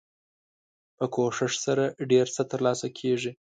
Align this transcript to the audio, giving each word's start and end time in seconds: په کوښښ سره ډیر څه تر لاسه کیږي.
په 0.97 1.05
کوښښ 1.13 1.53
سره 1.65 1.83
ډیر 2.11 2.25
څه 2.35 2.41
تر 2.51 2.59
لاسه 2.65 2.87
کیږي. 2.99 3.31